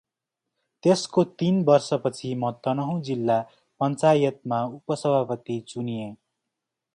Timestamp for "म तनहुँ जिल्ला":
2.35-3.37